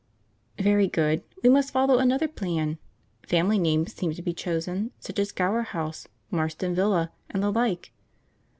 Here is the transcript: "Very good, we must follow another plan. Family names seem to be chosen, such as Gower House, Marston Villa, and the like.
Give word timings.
"Very 0.57 0.87
good, 0.87 1.21
we 1.43 1.49
must 1.51 1.69
follow 1.71 1.99
another 1.99 2.27
plan. 2.27 2.79
Family 3.27 3.59
names 3.59 3.93
seem 3.93 4.15
to 4.15 4.23
be 4.23 4.33
chosen, 4.33 4.89
such 4.99 5.19
as 5.19 5.31
Gower 5.31 5.61
House, 5.61 6.07
Marston 6.31 6.73
Villa, 6.73 7.11
and 7.29 7.43
the 7.43 7.51
like. 7.51 7.93